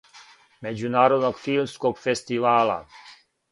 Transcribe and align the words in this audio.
Међународног 0.67 1.37
филмског 1.43 2.03
фестивала. 2.07 2.81